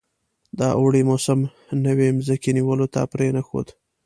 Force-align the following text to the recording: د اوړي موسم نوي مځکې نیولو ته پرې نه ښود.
د 0.59 0.61
اوړي 0.79 1.01
موسم 1.09 1.39
نوي 1.85 2.07
مځکې 2.17 2.49
نیولو 2.57 2.85
ته 2.93 3.01
پرې 3.11 3.27
نه 3.35 3.41
ښود. 3.47 3.67